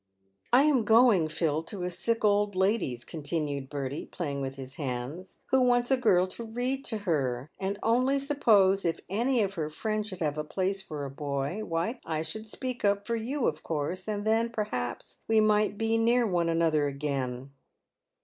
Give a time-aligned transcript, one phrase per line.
[0.51, 5.37] "I am going, Phil, to a sick old lady's," continued Bertie, playing with his hands,"
[5.51, 9.69] who wants a girl to read to her; and only suppose if any of her
[9.69, 13.45] friends should have a place for a boy, why I should speak up for you
[13.45, 17.51] of course, and then, perhaps, we might be near one another again."